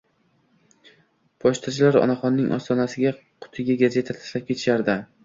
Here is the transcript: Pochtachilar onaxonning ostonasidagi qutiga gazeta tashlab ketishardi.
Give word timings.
Pochtachilar 1.43 1.97
onaxonning 2.01 2.49
ostonasidagi 2.57 3.45
qutiga 3.47 3.77
gazeta 3.83 4.17
tashlab 4.17 4.49
ketishardi. 4.49 4.97